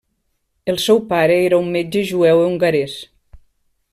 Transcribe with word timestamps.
El 0.71 0.79
seu 0.85 1.01
pare 1.11 1.35
era 1.49 1.59
un 1.65 1.69
metge 1.77 2.03
jueu 2.13 2.43
hongarès. 2.47 2.99